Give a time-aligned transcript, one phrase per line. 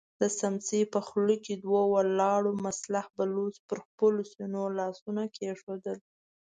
[0.21, 5.97] د سمڅې په خوله کې دوو ولاړو مسلح بلوڅو پر خپلو سينو لاسونه کېښودل.